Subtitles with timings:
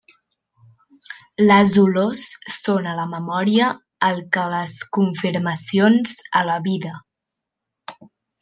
[1.51, 2.23] Les olors
[2.55, 3.67] són a la memòria
[4.09, 6.99] el que les confirmacions a la vida.